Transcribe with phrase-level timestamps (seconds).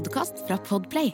[0.00, 1.10] podkast fra Podplay.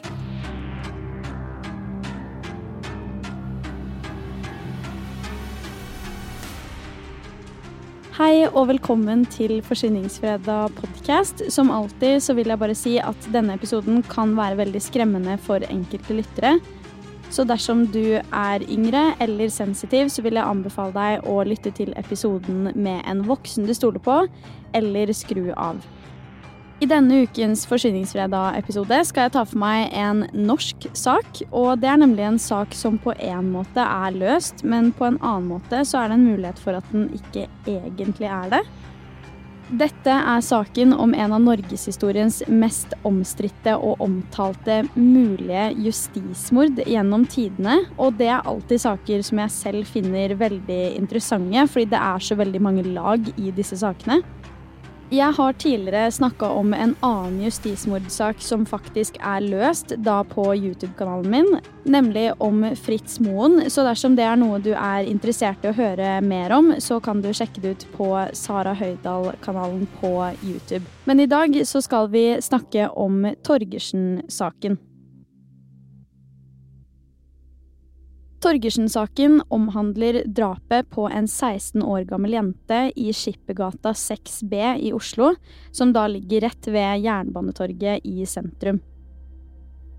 [8.17, 11.43] Hei og velkommen til Forsyningsfredag podcast.
[11.51, 15.67] Som alltid så vil jeg bare si at denne episoden kan være veldig skremmende for
[15.67, 16.55] enkelte lyttere.
[17.27, 21.91] Så dersom du er yngre eller sensitiv, så vil jeg anbefale deg å lytte til
[21.99, 24.21] episoden med en voksen du stoler på,
[24.79, 25.83] eller skru av.
[26.77, 31.39] I denne ukens Forsyningsfredag-episode skal jeg ta for meg en norsk sak.
[31.49, 35.17] Og det er nemlig en sak som på en måte er løst, men på en
[35.17, 38.61] annen måte så er det en mulighet for at den ikke egentlig er det.
[39.67, 47.81] Dette er saken om en av norgeshistoriens mest omstridte og omtalte mulige justismord gjennom tidene.
[47.97, 52.37] Og det er alltid saker som jeg selv finner veldig interessante, fordi det er så
[52.39, 54.21] veldig mange lag i disse sakene.
[55.07, 61.29] Jeg har tidligere snakka om en annen justismordsak som faktisk er løst, da på YouTube-kanalen
[61.31, 61.47] min,
[61.87, 63.69] nemlig om Fritz Moen.
[63.71, 67.23] Så dersom det er noe du er interessert i å høre mer om, så kan
[67.23, 70.11] du sjekke det ut på Sara Høydahl-kanalen på
[70.43, 70.83] YouTube.
[71.07, 74.75] Men i dag så skal vi snakke om Torgersen-saken.
[78.47, 85.33] Torgersen-saken omhandler drapet på en 16 år gammel jente i Skippergata 6B i Oslo,
[85.75, 88.79] som da ligger rett ved Jernbanetorget i sentrum.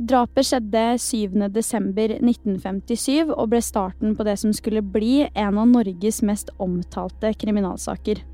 [0.00, 6.48] Drapet skjedde 7.12.1957 og ble starten på det som skulle bli en av Norges mest
[6.56, 8.24] omtalte kriminalsaker.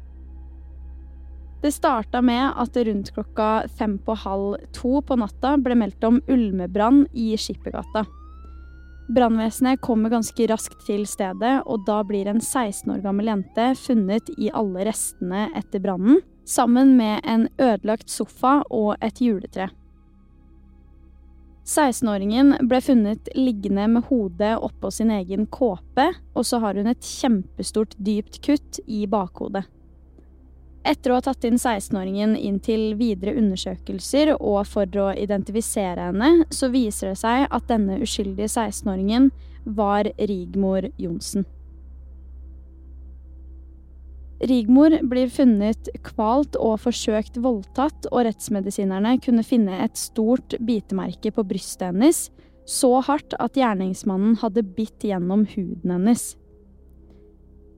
[1.65, 6.05] Det starta med at det rundt klokka fem på halv to på natta ble meldt
[6.07, 8.07] om ulmebrann i Skippergata.
[9.09, 14.31] Brannvesenet kommer ganske raskt til stedet, og da blir en 16 år gammel jente funnet
[14.41, 19.69] i alle restene etter brannen, sammen med en ødelagt sofa og et juletre.
[21.65, 27.05] 16-åringen ble funnet liggende med hodet oppå sin egen kåpe, og så har hun et
[27.05, 29.65] kjempestort dypt kutt i bakhodet.
[30.85, 36.45] Etter å ha tatt inn 16-åringen inn til videre undersøkelser og for å identifisere henne,
[36.53, 39.31] så viser det seg at denne uskyldige 16-åringen
[39.65, 41.47] var Rigmor Johnsen.
[44.45, 51.47] Rigmor blir funnet kvalt og forsøkt voldtatt, og rettsmedisinerne kunne finne et stort bitemerke på
[51.49, 52.27] brystet hennes,
[52.69, 56.35] så hardt at gjerningsmannen hadde bitt gjennom huden hennes.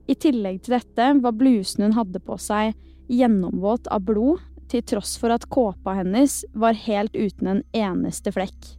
[0.07, 2.75] I tillegg til dette var blusen hun hadde på seg,
[3.11, 8.73] gjennomvåt av blod, til tross for at kåpa hennes var helt uten en eneste flekk.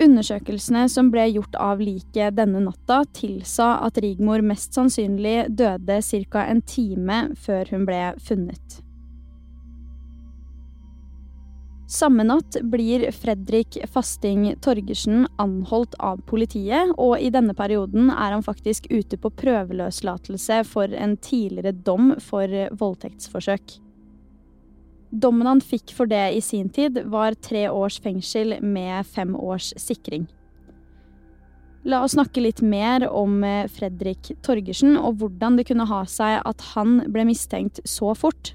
[0.00, 5.98] Undersøkelsene som ble gjort av liket denne natta, tilsa at Rigmor mest sannsynlig døde
[6.30, 6.46] ca.
[6.46, 8.80] en time før hun ble funnet.
[11.90, 18.44] Samme natt blir Fredrik Fasting Torgersen anholdt av politiet, og i denne perioden er han
[18.46, 22.46] faktisk ute på prøveløslatelse for en tidligere dom for
[22.78, 23.74] voldtektsforsøk.
[25.10, 29.72] Dommen han fikk for det i sin tid, var tre års fengsel med fem års
[29.74, 30.28] sikring.
[31.82, 33.42] La oss snakke litt mer om
[33.74, 38.54] Fredrik Torgersen og hvordan det kunne ha seg at han ble mistenkt så fort.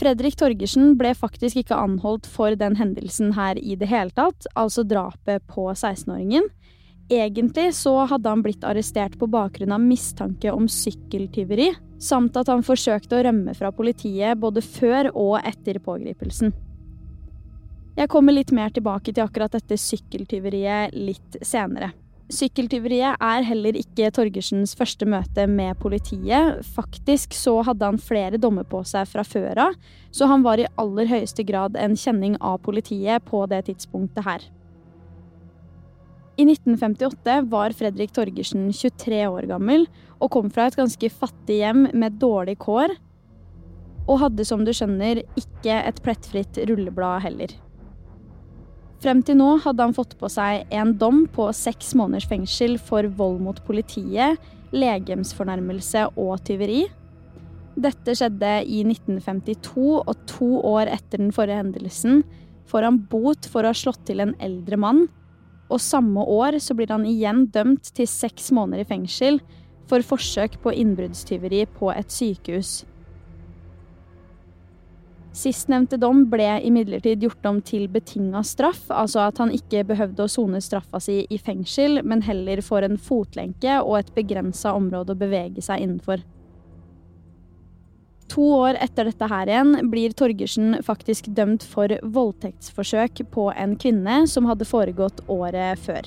[0.00, 4.82] Fredrik Torgersen ble faktisk ikke anholdt for den hendelsen her i det hele tatt, altså
[4.82, 6.48] drapet på 16-åringen.
[7.12, 11.70] Egentlig så hadde han blitt arrestert på bakgrunn av mistanke om sykkeltyveri,
[12.02, 16.54] samt at han forsøkte å rømme fra politiet både før og etter pågripelsen.
[17.94, 21.92] Jeg kommer litt mer tilbake til akkurat dette sykkeltyveriet litt senere.
[22.32, 26.62] Sykkeltyveriet er heller ikke Torgersens første møte med politiet.
[26.72, 29.74] Faktisk så hadde han flere dommer på seg fra før av,
[30.08, 34.46] så han var i aller høyeste grad en kjenning av politiet på det tidspunktet her.
[36.40, 39.84] I 1958 var Fredrik Torgersen 23 år gammel
[40.18, 42.96] og kom fra et ganske fattig hjem med dårlig kår,
[44.08, 47.52] og hadde som du skjønner ikke et plettfritt rulleblad heller.
[49.04, 53.04] Frem til nå hadde han fått på seg en dom på seks måneders fengsel for
[53.18, 54.38] vold mot politiet,
[54.72, 56.86] legemsfornærmelse og tyveri.
[57.76, 62.22] Dette skjedde i 1952, og to år etter den forrige hendelsen
[62.70, 65.04] får han bot for å ha slått til en eldre mann.
[65.68, 69.42] Og samme år så blir han igjen dømt til seks måneder i fengsel
[69.90, 72.86] for forsøk på innbruddstyveri på et sykehus.
[75.34, 80.30] Sistnevnte dom ble imidlertid gjort om til betinga straff, altså at han ikke behøvde å
[80.30, 85.18] sone straffa si i fengsel, men heller får en fotlenke og et begrensa område å
[85.18, 86.22] bevege seg innenfor.
[88.30, 94.22] To år etter dette her igjen blir Torgersen faktisk dømt for voldtektsforsøk på en kvinne
[94.30, 96.06] som hadde foregått året før.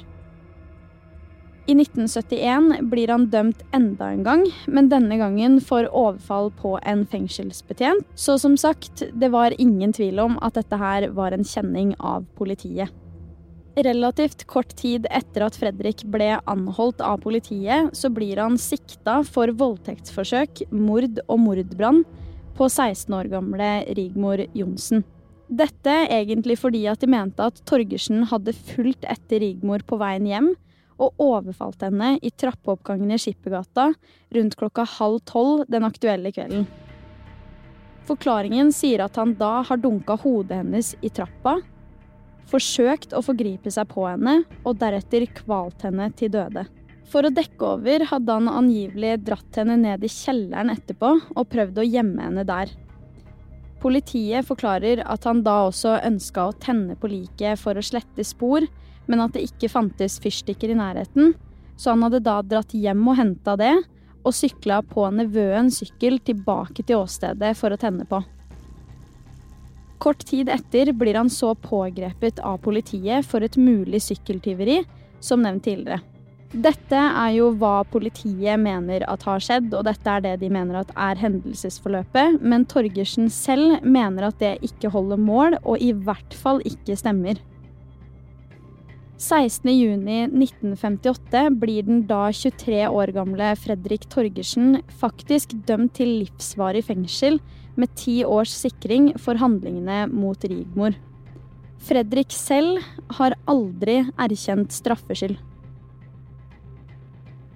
[1.68, 7.02] I 1971 blir han dømt enda en gang, men denne gangen for overfall på en
[7.12, 8.06] fengselsbetjent.
[8.16, 12.24] Så som sagt, det var ingen tvil om at dette her var en kjenning av
[12.40, 12.94] politiet.
[13.76, 19.52] Relativt kort tid etter at Fredrik ble anholdt av politiet, så blir han sikta for
[19.60, 22.00] voldtektsforsøk, mord og mordbrann
[22.56, 23.68] på 16 år gamle
[24.00, 25.04] Rigmor Johnsen.
[25.52, 30.50] Dette egentlig fordi at de mente at Torgersen hadde fulgt etter Rigmor på veien hjem
[30.98, 33.92] og overfalt henne i trappeoppgangen i Skippergata
[34.36, 36.68] rundt klokka halv tolv den aktuelle kvelden.
[38.08, 41.58] Forklaringen sier at han da har dunka hodet hennes i trappa
[42.52, 46.66] forsøkt å forgripe seg på henne og deretter kvalt henne til døde.
[47.08, 51.80] For å dekke over hadde han angivelig dratt henne ned i kjelleren etterpå og prøvd
[51.80, 52.74] å gjemme henne der.
[53.80, 58.66] Politiet forklarer at han da også ønska å tenne på liket for å slette spor,
[59.08, 61.34] men at det ikke fantes fyrstikker i nærheten,
[61.78, 63.76] så han hadde da dratt hjem og henta det,
[64.28, 68.20] og sykla på nevøens sykkel tilbake til åstedet for å tenne på.
[70.04, 74.84] Kort tid etter blir han så pågrepet av politiet for et mulig sykkeltyveri,
[75.24, 76.04] som nevnt tidligere.
[76.48, 80.80] Dette er jo hva politiet mener at har skjedd, og dette er det de mener
[80.80, 86.38] at er hendelsesforløpet, men Torgersen selv mener at det ikke holder mål, og i hvert
[86.38, 87.42] fall ikke stemmer.
[89.18, 97.40] 16.6.1958 blir den da 23 år gamle Fredrik Torgersen faktisk dømt til livsvarig fengsel
[97.78, 100.94] med ti års sikring for handlingene mot Rigmor.
[101.82, 102.78] Fredrik selv
[103.18, 105.38] har aldri erkjent straffskyld.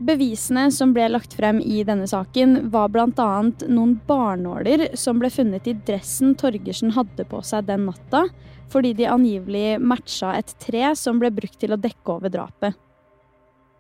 [0.02, 3.44] Bevisene som ble lagt frem i denne saken, var bl.a.
[3.70, 8.26] noen barnåler som ble funnet i dressen Torgersen hadde på seg den natta,
[8.72, 12.80] fordi de angivelig matcha et tre som ble brukt til å dekke over drapet.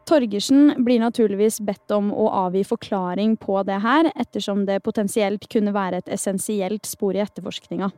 [0.10, 5.74] Torgersen blir naturligvis bedt om å avgi forklaring på det her, ettersom det potensielt kunne
[5.76, 7.92] være et essensielt spor i etterforskninga.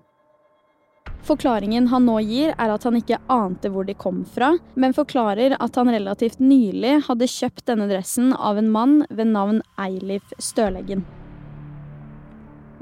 [1.24, 5.56] Forklaringen han nå gir, er at han ikke ante hvor de kom fra, men forklarer
[5.56, 11.06] at han relativt nylig hadde kjøpt denne dressen av en mann ved navn Eilif Støleggen.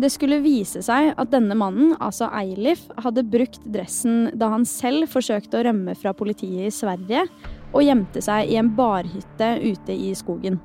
[0.02, 5.12] Det skulle vise seg at denne mannen, altså Eilif, hadde brukt dressen da han selv
[5.12, 7.28] forsøkte å rømme fra politiet i Sverige,
[7.72, 10.58] og gjemte seg i en barhytte ute i skogen.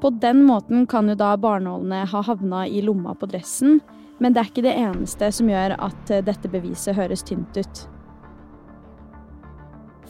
[0.00, 3.80] På den måten kan jo da barnålene ha havna i lomma på dressen,
[4.20, 7.82] men det er ikke det eneste som gjør at dette beviset høres tynt ut.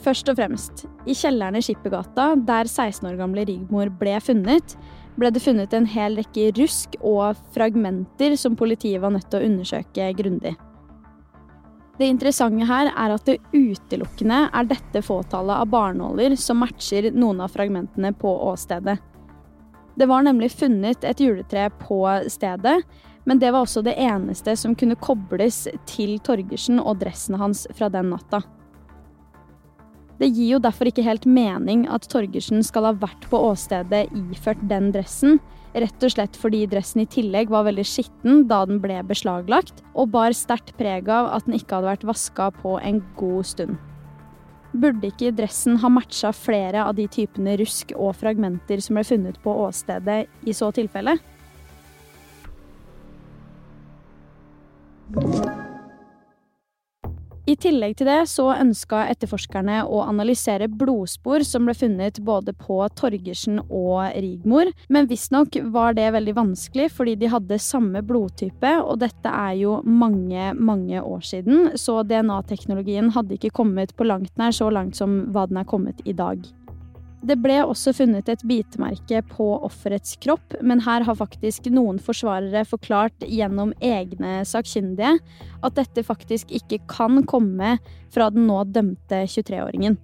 [0.01, 4.77] Først og fremst, i kjelleren i Skippergata, der 16 år gamle Rigmor ble funnet,
[5.19, 9.49] ble det funnet en hel rekke rusk og fragmenter som politiet var nødt til å
[9.49, 10.55] undersøke grundig.
[11.99, 17.43] Det interessante her er at det utelukkende er dette fåtallet av barnåler som matcher noen
[17.45, 18.97] av fragmentene på åstedet.
[19.99, 21.99] Det var nemlig funnet et juletre på
[22.31, 22.79] stedet,
[23.27, 27.91] men det var også det eneste som kunne kobles til Torgersen og dressen hans fra
[27.91, 28.41] den natta.
[30.21, 34.59] Det gir jo derfor ikke helt mening at Torgersen skal ha vært på åstedet iført
[34.69, 35.39] den dressen,
[35.73, 40.11] rett og slett fordi dressen i tillegg var veldig skitten da den ble beslaglagt, og
[40.13, 43.79] bar sterkt preg av at den ikke hadde vært vaska på en god stund.
[44.77, 49.41] Burde ikke dressen ha matcha flere av de typene rusk og fragmenter som ble funnet
[49.41, 51.17] på åstedet i så tilfelle?
[57.49, 62.77] I tillegg til det så ønska etterforskerne å analysere blodspor som ble funnet både på
[62.93, 69.01] Torgersen og Rigmor, men visstnok var det veldig vanskelig fordi de hadde samme blodtype, og
[69.01, 74.53] dette er jo mange, mange år siden, så DNA-teknologien hadde ikke kommet på langt nær
[74.53, 76.45] så langt som hva den er kommet i dag.
[77.21, 82.63] Det ble også funnet et bitemerke på offerets kropp, men her har faktisk noen forsvarere
[82.65, 85.19] forklart gjennom egne sakkyndige
[85.61, 87.75] at dette faktisk ikke kan komme
[88.13, 89.99] fra den nå dømte 23-åringen.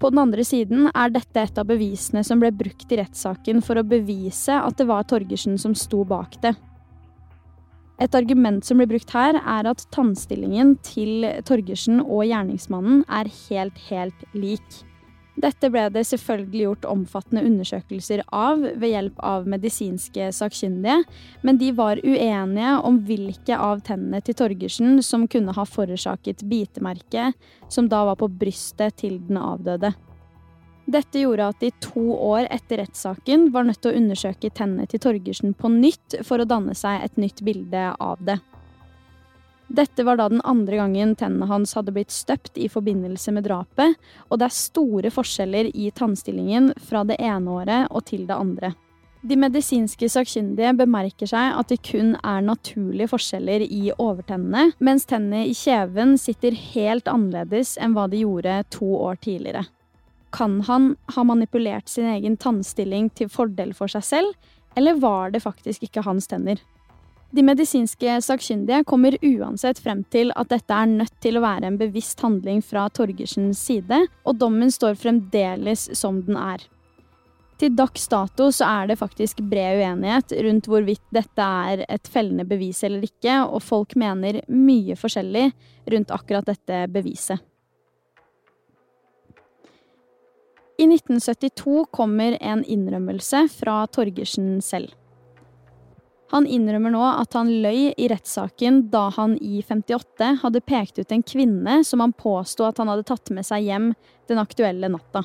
[0.00, 3.76] På den andre siden er dette et av bevisene som ble brukt i rettssaken for
[3.80, 6.54] å bevise at det var Torgersen som sto bak det.
[8.00, 13.82] Et argument som blir brukt her, er at tannstillingen til Torgersen og gjerningsmannen er helt,
[13.90, 14.78] helt lik.
[15.40, 20.98] Dette ble det selvfølgelig gjort omfattende undersøkelser av ved hjelp av medisinske sakkyndige,
[21.46, 27.38] men de var uenige om hvilke av tennene til Torgersen som kunne ha forårsaket bitemerket,
[27.72, 29.94] som da var på brystet til den avdøde.
[30.90, 35.00] Dette gjorde at de to år etter rettssaken var nødt til å undersøke tennene til
[35.00, 38.40] Torgersen på nytt for å danne seg et nytt bilde av det.
[39.70, 43.94] Dette var da den andre gangen tennene hans hadde blitt støpt i forbindelse med drapet,
[44.26, 48.72] og det er store forskjeller i tannstillingen fra det ene året og til det andre.
[49.22, 55.44] De medisinske sakkyndige bemerker seg at det kun er naturlige forskjeller i overtennene, mens tennene
[55.46, 59.68] i kjeven sitter helt annerledes enn hva de gjorde to år tidligere.
[60.34, 64.34] Kan han ha manipulert sin egen tannstilling til fordel for seg selv,
[64.74, 66.58] eller var det faktisk ikke hans tenner?
[67.30, 71.78] De medisinske sakkyndige kommer uansett frem til at dette er nødt til å være en
[71.78, 76.64] bevisst handling fra Torgersens side, og dommen står fremdeles som den er.
[77.60, 82.46] Til dags dato så er det faktisk bred uenighet rundt hvorvidt dette er et fellende
[82.48, 85.50] bevis eller ikke, og folk mener mye forskjellig
[85.92, 87.38] rundt akkurat dette beviset.
[90.80, 94.96] I 1972 kommer en innrømmelse fra Torgersen selv.
[96.30, 101.12] Han innrømmer nå at han løy i rettssaken da han i 58 hadde pekt ut
[101.12, 103.92] en kvinne som han påsto at han hadde tatt med seg hjem
[104.30, 105.24] den aktuelle natta.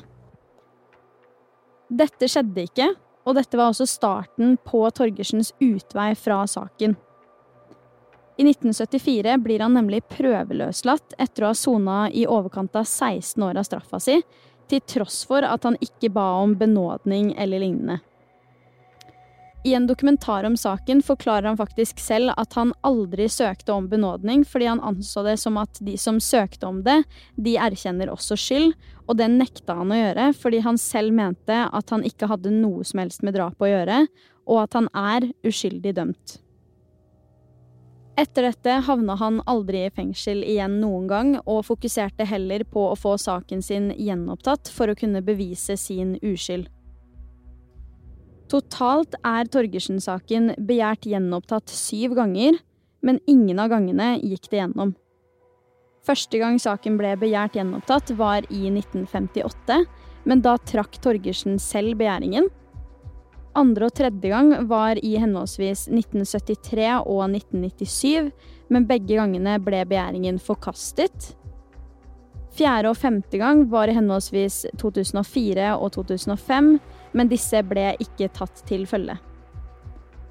[1.86, 2.88] Dette skjedde ikke,
[3.26, 6.96] og dette var også starten på Torgersens utvei fra saken.
[8.36, 13.62] I 1974 blir han nemlig prøveløslatt etter å ha sona i overkant av 16 år
[13.62, 14.18] av straffa si,
[14.66, 18.00] til tross for at han ikke ba om benådning eller lignende.
[19.66, 24.44] I en dokumentar om saken forklarer han faktisk selv at han aldri søkte om benådning,
[24.46, 27.00] fordi han anså det som at de som søkte om det,
[27.34, 28.76] de erkjenner også skyld,
[29.08, 32.86] og det nekta han å gjøre fordi han selv mente at han ikke hadde noe
[32.86, 33.98] som helst med drapet å gjøre,
[34.46, 36.36] og at han er uskyldig dømt.
[38.14, 42.94] Etter dette havna han aldri i fengsel igjen noen gang, og fokuserte heller på å
[42.94, 46.70] få saken sin gjenopptatt for å kunne bevise sin uskyld.
[48.52, 52.60] Totalt er Torgersen-saken begjært gjenopptatt syv ganger,
[53.02, 54.94] men ingen av gangene gikk det gjennom.
[56.06, 59.80] Første gang saken ble begjært gjenopptatt, var i 1958,
[60.30, 62.46] men da trakk Torgersen selv begjæringen.
[63.56, 68.30] Andre og tredje gang var i henholdsvis 1973 og 1997,
[68.70, 71.32] men begge gangene ble begjæringen forkastet.
[72.56, 76.76] Fjerde og femte gang var i henholdsvis 2004 og 2005,
[77.14, 79.16] men disse ble ikke tatt til følge.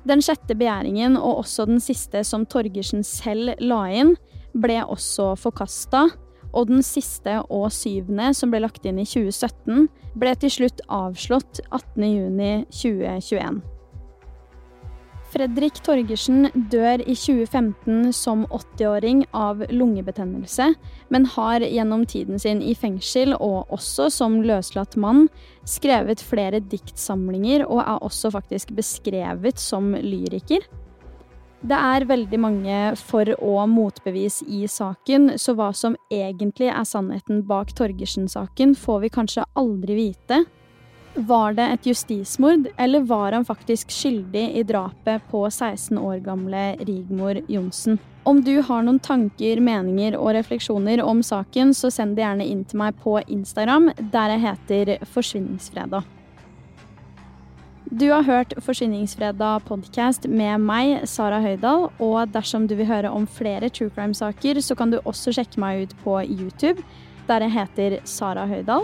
[0.05, 4.15] Den sjette begjæringen, og også den siste som Torgersen selv la inn,
[4.53, 6.07] ble også forkasta,
[6.55, 11.59] og den siste og syvende, som ble lagt inn i 2017, ble til slutt avslått
[11.67, 13.74] 18.6.2021.
[15.35, 20.69] Fredrik Torgersen dør i 2015 som 80-åring av lungebetennelse,
[21.11, 25.25] men har gjennom tiden sin i fengsel og også som løslatt mann
[25.67, 30.63] skrevet flere diktsamlinger og er også faktisk beskrevet som lyriker.
[31.65, 37.43] Det er veldig mange for- og motbevis i saken, så hva som egentlig er sannheten
[37.43, 40.45] bak Torgersen-saken, får vi kanskje aldri vite.
[41.15, 46.63] Var det et justismord, eller var han faktisk skyldig i drapet på 16 år gamle
[46.79, 47.99] Rigmor Johnsen?
[48.27, 52.65] Om du har noen tanker, meninger og refleksjoner om saken, så send det gjerne inn
[52.67, 56.03] til meg på Instagram, der jeg heter Forsvinningsfredag.
[57.95, 63.23] Du har hørt Forsvinningsfredag podcast med meg, Sara Høydahl, og dersom du vil høre om
[63.23, 66.83] flere true crime-saker, så kan du også sjekke meg ut på YouTube,
[67.31, 68.83] der jeg heter Sara Høydahl.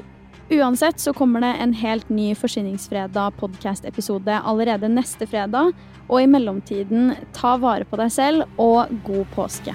[0.52, 5.72] Uansett så kommer det en helt ny Forsyningsfredag podkast-episode allerede neste fredag.
[6.10, 9.72] Og i mellomtiden, ta vare på deg selv, og god påske.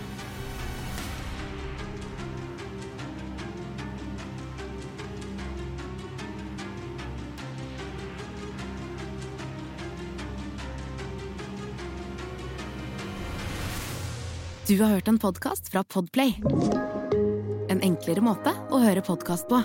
[14.68, 16.36] Du har hørt en podkast fra Podplay.
[17.72, 19.64] En enklere måte å høre podkast på.